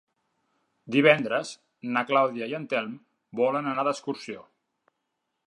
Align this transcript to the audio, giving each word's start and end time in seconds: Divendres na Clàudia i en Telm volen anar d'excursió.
Divendres 0.95 1.51
na 1.97 2.03
Clàudia 2.13 2.49
i 2.53 2.57
en 2.61 2.67
Telm 2.73 2.97
volen 3.43 3.71
anar 3.75 3.87
d'excursió. 3.91 4.43